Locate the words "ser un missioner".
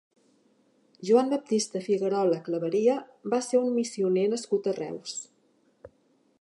3.49-4.27